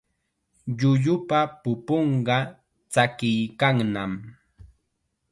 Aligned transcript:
Llullupa 0.77 1.39
pupunqa 1.61 2.37
tsakiykannam. 2.91 4.11